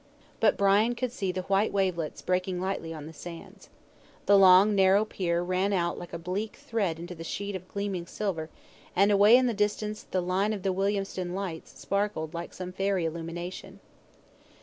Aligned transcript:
But 0.39 0.57
Brian 0.57 0.95
could 0.95 1.11
see 1.11 1.31
the 1.31 1.43
white 1.43 1.71
wavelets 1.71 2.23
breaking 2.23 2.59
lightly 2.59 2.91
on 2.91 3.05
the 3.05 3.13
sands. 3.13 3.69
The 4.25 4.35
long 4.35 4.73
narrow 4.73 5.05
pier 5.05 5.43
ran 5.43 5.73
out 5.73 5.99
like 5.99 6.11
a 6.11 6.17
black 6.17 6.55
thread 6.55 6.97
into 6.97 7.13
the 7.13 7.23
sheet 7.23 7.55
of 7.55 7.67
gleaming 7.67 8.07
silver, 8.07 8.49
and 8.95 9.11
away 9.11 9.37
in 9.37 9.45
the 9.45 9.53
distance 9.53 10.01
the 10.01 10.19
line 10.19 10.53
of 10.53 10.63
the 10.63 10.73
Williamstown 10.73 11.35
lights 11.35 11.77
sparkled 11.79 12.33
like 12.33 12.51
some 12.51 12.71
fairy 12.73 13.05
illumination. 13.05 13.79